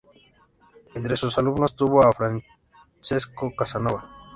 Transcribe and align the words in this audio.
Entre 0.95 1.15
sus 1.15 1.37
alumnos 1.37 1.75
tuvo 1.75 2.01
a 2.01 2.11
Francesco 2.11 3.51
Casanova. 3.55 4.09